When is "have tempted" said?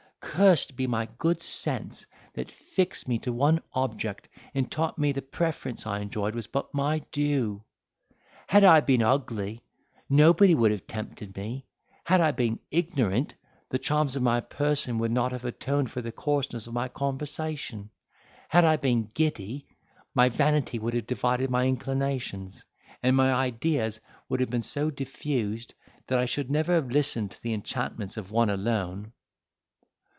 10.71-11.35